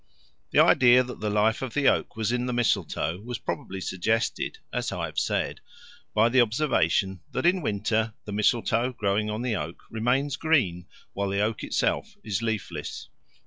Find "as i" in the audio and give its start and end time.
4.73-5.05